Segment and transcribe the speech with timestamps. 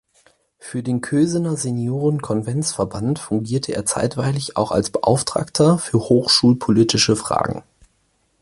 [0.57, 7.61] Für den Kösener Senioren-Convents-Verband fungierte er zeitweilig auch als Beauftragter für hochschulpolitische Fragen.